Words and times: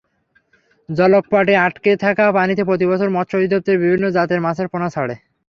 জলকপাটে 0.89 1.53
আটকে 1.57 1.91
থাকা 2.03 2.25
পানিতে 2.37 2.63
প্রতিবছর 2.69 3.09
মৎস্য 3.09 3.37
অধিদপ্তর 3.37 3.81
বিভিন্ন 3.83 4.05
জাতের 4.17 4.39
মাছের 4.45 4.67
পোনা 4.71 4.87
ছাড়ে। 4.95 5.15